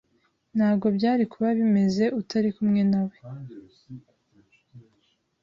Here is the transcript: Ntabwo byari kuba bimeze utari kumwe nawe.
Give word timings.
Ntabwo 0.57 0.87
byari 0.97 1.23
kuba 1.31 1.49
bimeze 1.59 2.03
utari 2.19 2.49
kumwe 2.55 2.81
nawe. 2.91 3.15